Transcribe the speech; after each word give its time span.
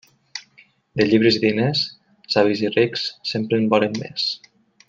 De 1.01 1.05
llibres 1.09 1.37
i 1.39 1.43
diners, 1.43 1.83
savis 2.39 2.65
i 2.67 2.75
rics 2.79 3.07
sempre 3.35 3.63
en 3.63 3.73
volen 3.75 3.99
més. 4.05 4.29